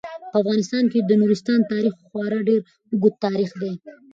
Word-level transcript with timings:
په 0.31 0.37
افغانستان 0.41 0.83
کې 0.91 0.99
د 1.01 1.11
نورستان 1.21 1.59
تاریخ 1.71 1.93
خورا 2.07 2.39
ډیر 2.49 2.61
اوږد 2.91 3.13
تاریخ 3.25 3.49
دی. 3.61 3.71